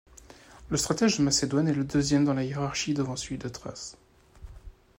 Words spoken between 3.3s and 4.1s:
de Thrace.